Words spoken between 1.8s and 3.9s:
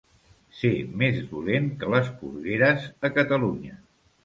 que les porgueres a Catalunya.